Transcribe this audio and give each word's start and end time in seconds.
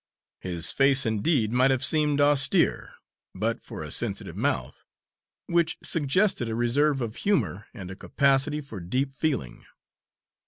His 0.39 0.71
face 0.71 1.05
indeed 1.05 1.51
might 1.51 1.69
have 1.69 1.85
seemed 1.85 2.19
austere, 2.19 2.95
but 3.35 3.61
for 3.61 3.83
a 3.83 3.91
sensitive 3.91 4.35
mouth, 4.35 4.87
which 5.45 5.77
suggested 5.83 6.49
a 6.49 6.55
reserve 6.55 7.01
of 7.01 7.17
humour 7.17 7.67
and 7.71 7.91
a 7.91 7.95
capacity 7.95 8.61
for 8.61 8.79
deep 8.79 9.13
feeling. 9.13 9.63